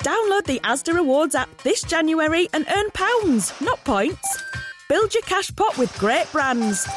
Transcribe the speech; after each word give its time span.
Download 0.00 0.44
the 0.44 0.60
Asda 0.60 0.94
Rewards 0.94 1.34
app 1.34 1.54
this 1.58 1.82
January 1.82 2.48
and 2.54 2.64
earn 2.74 2.90
pounds, 2.92 3.52
not 3.60 3.84
points. 3.84 4.42
Build 4.88 5.12
your 5.12 5.22
cash 5.24 5.54
pot 5.54 5.76
with 5.76 5.96
great 5.98 6.24
brands. 6.32 6.88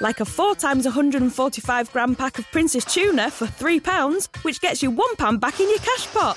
Like 0.00 0.18
a 0.18 0.24
4 0.24 0.56
times 0.56 0.84
145 0.84 1.92
gram 1.92 2.16
pack 2.16 2.40
of 2.40 2.50
Prince's 2.50 2.84
tuna 2.84 3.30
for 3.30 3.46
£3, 3.46 4.44
which 4.44 4.60
gets 4.60 4.82
you 4.82 4.90
£1 4.90 5.38
back 5.38 5.60
in 5.60 5.68
your 5.68 5.78
cash 5.78 6.12
pot. 6.12 6.36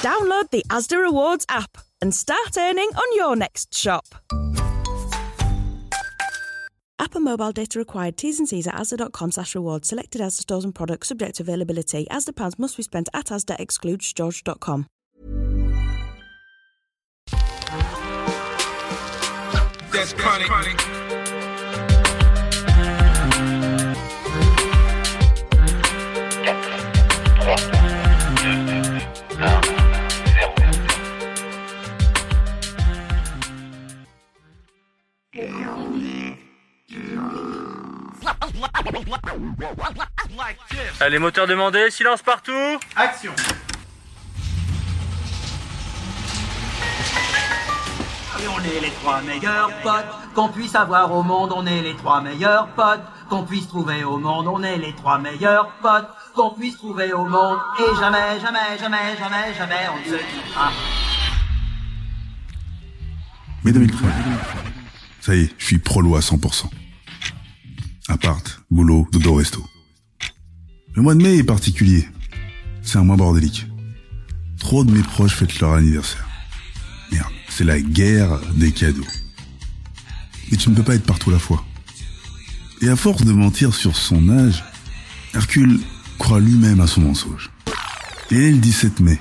Download 0.00 0.48
the 0.50 0.62
Asda 0.70 1.02
Rewards 1.02 1.44
app 1.48 1.76
and 2.00 2.14
start 2.14 2.56
earning 2.56 2.90
on 2.94 3.16
your 3.16 3.34
next 3.34 3.76
shop. 3.76 4.04
App 7.00 7.16
and 7.16 7.24
mobile 7.24 7.50
data 7.50 7.80
required. 7.80 8.16
T's 8.16 8.38
and 8.38 8.48
C's 8.48 8.68
at 8.68 8.74
asda.com 8.74 9.32
slash 9.32 9.56
rewards. 9.56 9.88
Selected 9.88 10.20
Asda 10.20 10.40
stores 10.40 10.64
and 10.64 10.74
products 10.74 11.08
subject 11.08 11.36
to 11.36 11.42
availability. 11.42 12.06
Asda 12.12 12.36
pounds 12.36 12.60
must 12.60 12.76
be 12.76 12.84
spent 12.84 13.08
at 13.12 13.26
Asda 13.26 13.58
excludes 13.58 14.12
george.com. 14.12 14.86
That's 19.98 20.12
chronic. 20.12 20.48
Allez, 41.00 41.18
moteur 41.18 41.48
demandé, 41.48 41.90
silence 41.90 42.22
partout 42.22 42.52
Action 42.94 43.32
on 48.48 48.60
est 48.64 48.80
les 48.80 48.90
trois 48.90 49.20
meilleurs 49.22 49.70
potes 49.82 50.06
qu'on 50.34 50.48
puisse 50.48 50.74
avoir 50.74 51.12
au 51.12 51.22
monde, 51.22 51.52
on 51.54 51.66
est 51.66 51.82
les 51.82 51.96
trois 51.96 52.20
meilleurs 52.20 52.68
potes 52.68 53.02
qu'on 53.28 53.44
puisse 53.44 53.68
trouver 53.68 54.04
au 54.04 54.18
monde, 54.18 54.46
on 54.46 54.62
est 54.62 54.78
les 54.78 54.94
trois 54.94 55.18
meilleurs 55.18 55.70
potes 55.82 56.08
qu'on 56.34 56.50
puisse 56.50 56.76
trouver 56.76 57.12
au 57.12 57.24
monde 57.24 57.58
et 57.78 57.96
jamais, 58.00 58.40
jamais, 58.40 58.78
jamais, 58.78 59.16
jamais, 59.18 59.54
jamais 59.56 59.86
on 59.92 59.98
ne 59.98 60.16
se 60.16 60.22
quittera. 60.22 60.70
Mai 63.64 63.72
2013. 63.72 64.10
Ça 65.20 65.34
y 65.34 65.40
est, 65.40 65.54
je 65.58 65.64
suis 65.64 65.78
prolo 65.78 66.16
à 66.16 66.20
100%. 66.20 66.66
Appart, 68.08 68.60
boulot, 68.70 69.06
dodo 69.12 69.34
resto. 69.34 69.62
Le 70.94 71.02
mois 71.02 71.14
de 71.14 71.22
mai 71.22 71.38
est 71.38 71.44
particulier. 71.44 72.08
C'est 72.82 72.98
un 72.98 73.04
mois 73.04 73.16
bordélique. 73.16 73.66
Trop 74.58 74.84
de 74.84 74.90
mes 74.90 75.02
proches 75.02 75.34
fêtent 75.34 75.60
leur 75.60 75.72
anniversaire. 75.72 76.27
C'est 77.58 77.64
la 77.64 77.80
guerre 77.80 78.38
des 78.54 78.70
cadeaux. 78.70 79.04
Mais 80.48 80.56
tu 80.56 80.70
ne 80.70 80.76
peux 80.76 80.84
pas 80.84 80.94
être 80.94 81.04
partout 81.04 81.30
à 81.30 81.32
la 81.32 81.38
fois. 81.40 81.64
Et 82.80 82.88
à 82.88 82.94
force 82.94 83.24
de 83.24 83.32
mentir 83.32 83.74
sur 83.74 83.96
son 83.96 84.28
âge, 84.28 84.62
Hercule 85.34 85.80
croit 86.20 86.38
lui-même 86.38 86.80
à 86.80 86.86
son 86.86 87.00
mensonge. 87.00 87.50
Et 88.30 88.52
le 88.52 88.58
17 88.58 89.00
mai. 89.00 89.18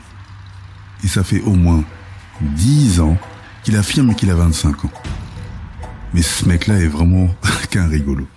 Et 1.03 1.07
ça 1.07 1.23
fait 1.23 1.41
au 1.41 1.55
moins 1.55 1.83
10 2.41 2.99
ans 2.99 3.17
qu'il 3.63 3.75
affirme 3.75 4.13
qu'il 4.13 4.29
a 4.29 4.35
25 4.35 4.85
ans. 4.85 4.93
Mais 6.13 6.21
ce 6.21 6.47
mec-là 6.47 6.75
est 6.75 6.87
vraiment 6.87 7.35
qu'un 7.71 7.87
rigolo. 7.87 8.27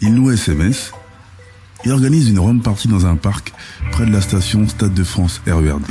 Il 0.00 0.14
nous 0.14 0.30
SMS 0.30 0.90
et 1.84 1.90
organise 1.90 2.30
une 2.30 2.38
rome 2.38 2.62
partie 2.62 2.88
dans 2.88 3.04
un 3.04 3.16
parc 3.16 3.52
près 3.90 4.06
de 4.06 4.10
la 4.10 4.22
station 4.22 4.66
Stade 4.66 4.94
de 4.94 5.04
France 5.04 5.42
RERD. 5.46 5.84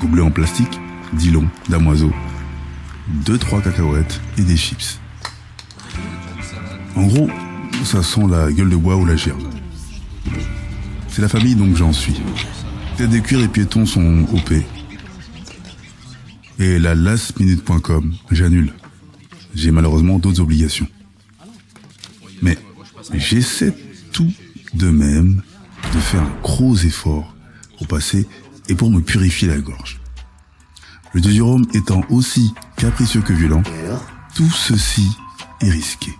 Gobelet 0.00 0.22
en 0.22 0.32
plastique, 0.32 0.80
Dillon, 1.16 1.48
damoiseau, 1.68 2.12
deux 3.24 3.38
trois 3.38 3.62
cacahuètes 3.62 4.20
et 4.38 4.42
des 4.42 4.56
chips. 4.56 5.00
En 6.94 7.06
gros, 7.06 7.28
ça 7.84 8.02
sent 8.02 8.26
la 8.28 8.52
gueule 8.52 8.70
de 8.70 8.76
bois 8.76 8.96
ou 8.96 9.04
la 9.04 9.16
gerbe. 9.16 9.42
C'est 11.08 11.22
la 11.22 11.28
famille 11.28 11.54
donc 11.54 11.76
j'en 11.76 11.92
suis. 11.92 12.20
Tête 12.96 13.10
des 13.10 13.20
cuirs 13.20 13.40
et 13.40 13.48
piétons 13.48 13.86
sont 13.86 14.26
OP. 14.32 14.52
Et 16.58 16.78
la 16.78 16.94
lastminute.com, 16.94 18.14
j'annule. 18.30 18.72
J'ai 19.54 19.70
malheureusement 19.70 20.18
d'autres 20.18 20.40
obligations. 20.40 20.88
Mais 22.42 22.58
j'essaie 23.14 23.74
tout 24.12 24.30
de 24.74 24.90
même 24.90 25.42
de 25.94 25.98
faire 25.98 26.22
un 26.22 26.40
gros 26.42 26.76
effort 26.76 27.34
pour 27.78 27.86
passer 27.86 28.26
et 28.68 28.74
pour 28.74 28.90
me 28.90 29.00
purifier 29.00 29.48
la 29.48 29.58
gorge. 29.58 30.00
Le 31.16 31.22
deuxième 31.22 31.64
étant 31.72 32.02
aussi 32.10 32.52
capricieux 32.76 33.22
que 33.22 33.32
violent, 33.32 33.62
tout 34.34 34.50
ceci 34.50 35.16
est 35.62 35.70
risqué. 35.70 36.12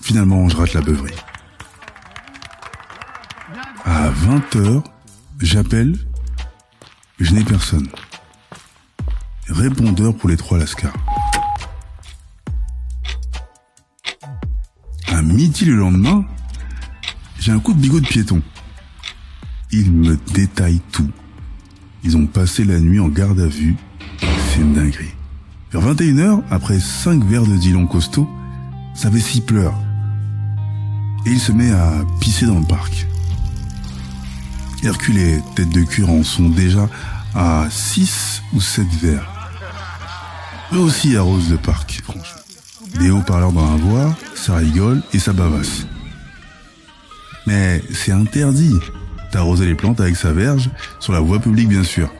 Finalement, 0.00 0.48
je 0.48 0.56
rate 0.56 0.72
la 0.72 0.80
beuverie. 0.80 1.14
À 3.84 4.10
20h, 4.10 4.82
j'appelle, 5.40 5.96
je 7.20 7.34
n'ai 7.34 7.44
personne. 7.44 7.86
Répondeur 9.46 10.16
pour 10.16 10.28
les 10.28 10.36
trois 10.36 10.58
Lascars. 10.58 10.96
À 15.06 15.22
midi 15.22 15.66
le 15.66 15.76
lendemain, 15.76 16.24
j'ai 17.38 17.52
un 17.52 17.60
coup 17.60 17.74
de 17.74 17.78
bigot 17.78 18.00
de 18.00 18.08
piéton. 18.08 18.42
Ils 19.70 19.92
me 19.92 20.16
détaillent 20.34 20.82
tout. 20.90 21.12
Ils 22.04 22.16
ont 22.16 22.26
passé 22.26 22.64
la 22.64 22.78
nuit 22.78 23.00
en 23.00 23.08
garde 23.08 23.40
à 23.40 23.46
vue. 23.46 23.76
C'est 24.20 24.60
une 24.60 24.74
dinguerie. 24.74 25.14
Vers 25.72 25.82
21h, 25.82 26.42
après 26.50 26.78
5 26.78 27.24
verres 27.24 27.46
de 27.46 27.56
Dillon 27.56 27.86
costaud, 27.86 28.28
sa 28.94 29.10
vessie 29.10 29.40
pleure. 29.40 29.74
Et 31.26 31.30
il 31.30 31.40
se 31.40 31.52
met 31.52 31.72
à 31.72 32.04
pisser 32.20 32.46
dans 32.46 32.60
le 32.60 32.66
parc. 32.66 33.06
Hercule 34.82 35.18
et 35.18 35.40
Tête 35.54 35.70
de 35.70 35.82
Cuir 35.82 36.08
en 36.10 36.22
sont 36.22 36.48
déjà 36.48 36.88
à 37.34 37.66
6 37.68 38.42
ou 38.54 38.60
7 38.60 38.86
verres. 39.02 39.50
Eux 40.72 40.78
aussi 40.78 41.16
arrosent 41.16 41.50
le 41.50 41.58
parc, 41.58 42.00
franchement. 42.04 42.40
Des 43.00 43.10
haut-parleurs 43.10 43.52
dans 43.52 43.70
la 43.70 43.76
voix, 43.76 44.16
ça 44.34 44.56
rigole 44.56 45.02
et 45.12 45.18
ça 45.18 45.32
bavasse. 45.32 45.86
Mais 47.46 47.82
c'est 47.92 48.12
interdit 48.12 48.78
d'arroser 49.32 49.66
les 49.66 49.74
plantes 49.74 50.00
avec 50.00 50.16
sa 50.16 50.32
verge 50.32 50.70
sur 51.00 51.12
la 51.12 51.20
voie 51.20 51.40
publique 51.40 51.68
bien 51.68 51.84
sûr. 51.84 52.12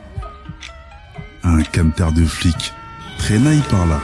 Un 1.43 1.61
camtar 1.63 2.11
de 2.11 2.25
flic 2.25 2.73
traînaille 3.17 3.63
par 3.69 3.85
là. 3.85 4.01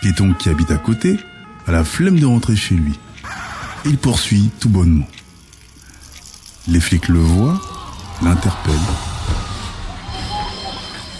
Piéton 0.00 0.34
qui 0.34 0.48
habite 0.48 0.70
à 0.70 0.76
côté 0.76 1.18
a 1.66 1.72
la 1.72 1.84
flemme 1.84 2.18
de 2.18 2.26
rentrer 2.26 2.56
chez 2.56 2.74
lui. 2.74 2.98
Il 3.84 3.98
poursuit 3.98 4.50
tout 4.60 4.68
bonnement. 4.68 5.06
Les 6.68 6.80
flics 6.80 7.08
le 7.08 7.18
voient, 7.18 7.60
l'interpellent. 8.22 8.74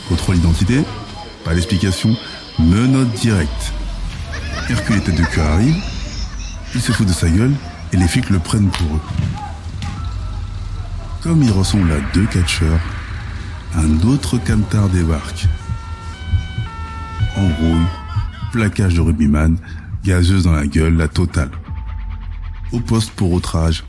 Contrôle 0.09 0.37
d'identité, 0.37 0.83
pas 1.45 1.55
d'explication, 1.55 2.17
menotte 2.59 3.12
directe. 3.12 3.72
Hercule 4.69 5.03
tête 5.03 5.17
de 5.17 5.25
cuir 5.25 5.45
arrive, 5.45 5.77
il 6.75 6.81
se 6.81 6.93
fout 6.93 7.07
de 7.07 7.12
sa 7.12 7.28
gueule 7.28 7.55
et 7.93 7.97
les 7.97 8.09
flics 8.09 8.31
le 8.31 8.39
prennent 8.39 8.71
pour 8.71 8.97
eux. 8.97 9.01
Comme 11.22 11.42
il 11.42 11.50
ressemble 11.50 11.92
à 11.92 12.00
deux 12.14 12.25
catcheurs, 12.26 12.81
un 13.75 14.00
autre 14.08 14.38
camtar 14.38 14.88
débarque. 14.88 15.47
Embrouille, 17.36 17.86
plaquage 18.53 18.94
de 18.94 19.00
rugbyman, 19.00 19.59
gazeuse 20.03 20.44
dans 20.44 20.53
la 20.53 20.66
gueule, 20.66 20.97
la 20.97 21.09
totale. 21.09 21.50
Au 22.72 22.80
poste 22.80 23.10
pour 23.12 23.32
outrage, 23.32 23.84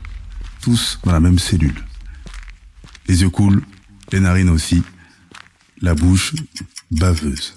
tous 0.60 0.98
dans 1.04 1.12
la 1.12 1.20
même 1.20 1.38
cellule. 1.38 1.82
Les 3.08 3.22
yeux 3.22 3.30
coulent, 3.30 3.62
les 4.12 4.20
narines 4.20 4.50
aussi, 4.50 4.82
la 5.80 5.94
bouche 5.94 6.34
baveuse. 6.90 7.54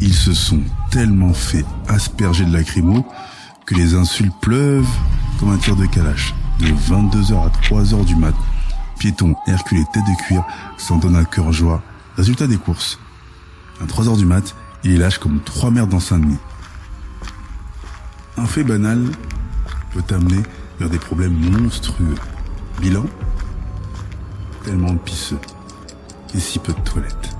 Ils 0.00 0.14
se 0.14 0.34
sont 0.34 0.62
tellement 0.90 1.32
fait 1.32 1.64
asperger 1.88 2.44
de 2.44 2.52
lacrymo 2.52 3.06
que 3.64 3.74
les 3.74 3.94
insultes 3.94 4.38
pleuvent 4.42 4.86
comme 5.40 5.50
un 5.50 5.56
tir 5.56 5.76
de 5.76 5.86
calache. 5.86 6.34
De 6.60 6.66
22h 6.66 7.46
à 7.46 7.48
3h 7.48 8.04
du 8.04 8.14
mat, 8.14 8.34
piéton, 8.98 9.34
Hercule 9.46 9.78
et 9.78 9.84
tête 9.92 10.04
de 10.04 10.22
cuir 10.22 10.44
s'en 10.76 10.98
donnent 10.98 11.16
à 11.16 11.24
cœur 11.24 11.52
joie. 11.52 11.82
Résultat 12.16 12.46
des 12.46 12.56
courses. 12.56 12.98
À 13.80 13.86
3h 13.86 14.16
du 14.16 14.24
mat, 14.24 14.54
il 14.84 14.92
est 14.92 14.98
lâche 14.98 15.18
comme 15.18 15.40
trois 15.40 15.70
merdes 15.70 15.90
dans 15.90 16.00
Saint-Denis. 16.00 16.38
Un 18.36 18.46
fait 18.46 18.62
banal 18.62 19.04
peut 19.92 20.02
t'amener 20.02 20.42
vers 20.78 20.90
des 20.90 20.98
problèmes 20.98 21.34
monstrueux. 21.34 22.14
Bilan? 22.80 23.04
Tellement 24.64 24.92
de 24.92 24.98
pisseux. 24.98 25.38
Et 26.34 26.40
si 26.40 26.58
peu 26.58 26.72
de 26.72 26.80
toilettes. 26.80 27.33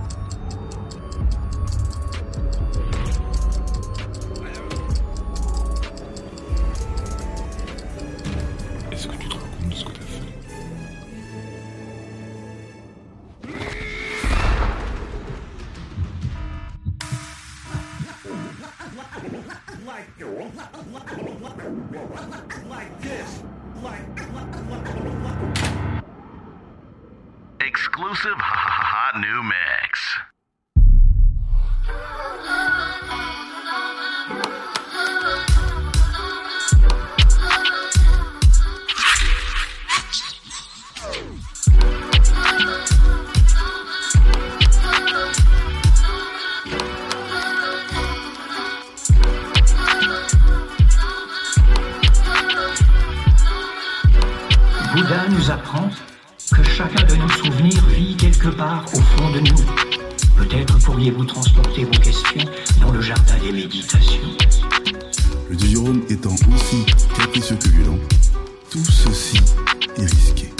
Exclusive 27.66 28.37
hot 28.37 29.19
new 29.20 29.43
mix. 29.43 30.33
Que 56.52 56.62
chacun 56.62 57.05
de 57.05 57.14
nos 57.14 57.29
souvenirs 57.29 57.85
vit 57.88 58.17
quelque 58.17 58.49
part 58.49 58.85
au 58.93 59.00
fond 59.00 59.31
de 59.31 59.41
nous. 59.41 59.64
Peut-être 60.37 60.79
pourriez-vous 60.81 61.25
transporter 61.25 61.85
vos 61.85 61.91
questions 61.93 62.44
dans 62.81 62.91
le 62.91 63.00
jardin 63.00 63.37
des 63.43 63.52
méditations. 63.52 64.20
Le 65.49 65.56
dieu 65.56 65.69
Jérôme 65.69 66.02
étant 66.08 66.35
aussi 66.35 66.85
capricieux 67.17 67.56
que 67.56 67.69
violent, 67.69 67.99
tout 68.70 68.85
ceci 68.85 69.38
est 69.96 70.06
risqué. 70.06 70.53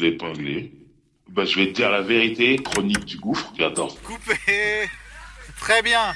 Je 0.00 0.06
l'ai 0.06 0.12
épinglé. 0.12 0.72
Bah, 1.28 1.44
je 1.44 1.56
vais 1.56 1.68
te 1.68 1.76
dire 1.76 1.90
la 1.90 2.00
vérité, 2.00 2.56
chronique 2.56 3.04
du 3.04 3.18
gouffre. 3.18 3.52
Attends. 3.60 3.88
Coupé 4.02 4.88
Très 5.58 5.82
bien 5.82 6.14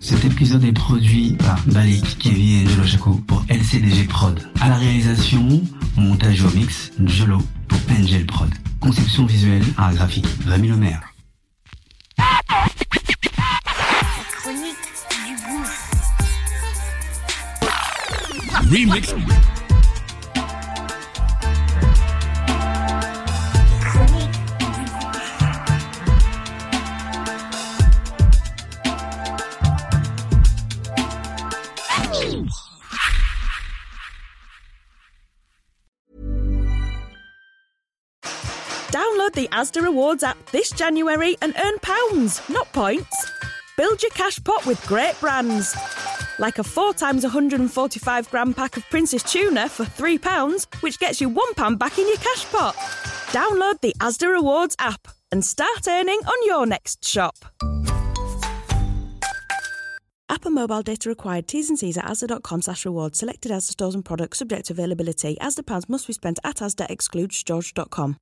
Cet 0.00 0.24
épisode 0.24 0.64
est 0.64 0.72
produit 0.72 1.36
par 1.38 1.60
Balik, 1.66 2.18
Kevin 2.18 2.66
et 2.66 2.70
Jolo 2.70 2.86
Chaco 2.86 3.12
pour 3.26 3.44
LCDG 3.48 4.04
Prod. 4.08 4.40
À 4.60 4.68
la 4.68 4.76
réalisation, 4.76 5.62
montage 5.96 6.42
au 6.44 6.50
mix, 6.50 6.90
Jolo 7.04 7.38
pour 7.68 7.78
Angel 7.90 8.26
Prod. 8.26 8.50
Conception 8.80 9.26
visuelle, 9.26 9.62
art 9.76 9.94
graphique, 9.94 10.26
Rémi 10.46 10.68
Lemaire. 10.68 11.09
Remix. 18.70 19.10
Download 38.92 39.32
the 39.32 39.48
Asda 39.50 39.82
Rewards 39.82 40.22
app 40.22 40.38
this 40.52 40.70
January 40.70 41.36
and 41.42 41.56
earn 41.60 41.78
pounds, 41.80 42.40
not 42.48 42.72
points. 42.72 43.32
Build 43.76 44.00
your 44.00 44.12
cash 44.12 44.38
pot 44.44 44.64
with 44.64 44.80
great 44.86 45.18
brands. 45.18 45.74
Like 46.40 46.58
a 46.58 46.64
4 46.64 46.94
times 46.94 47.22
145 47.22 48.30
gram 48.30 48.54
pack 48.54 48.78
of 48.78 48.88
Princess 48.88 49.22
Tuna 49.22 49.68
for 49.68 49.84
£3, 49.84 50.82
which 50.82 50.98
gets 50.98 51.20
you 51.20 51.28
£1 51.28 51.78
back 51.78 51.98
in 51.98 52.08
your 52.08 52.16
cash 52.16 52.46
pot. 52.46 52.74
Download 53.30 53.78
the 53.82 53.94
Asda 54.00 54.32
Rewards 54.32 54.74
app 54.78 55.06
and 55.30 55.44
start 55.44 55.86
earning 55.86 56.18
on 56.18 56.46
your 56.46 56.64
next 56.64 57.06
shop. 57.06 57.36
App 60.30 60.46
and 60.46 60.54
mobile 60.54 60.80
data 60.80 61.10
required. 61.10 61.46
T's 61.46 61.68
and 61.68 61.78
C's 61.78 61.98
at 61.98 62.06
asda.com 62.06 62.62
slash 62.62 62.86
rewards. 62.86 63.18
Selected 63.18 63.52
Asda 63.52 63.72
stores 63.72 63.94
and 63.94 64.04
products 64.04 64.38
subject 64.38 64.66
to 64.66 64.72
availability. 64.72 65.36
Asda 65.42 65.66
pounds 65.66 65.90
must 65.90 66.06
be 66.06 66.14
spent 66.14 66.38
at 66.42 66.56
Asda 66.56 66.88
excludes 66.88 67.42
george.com. 67.42 68.16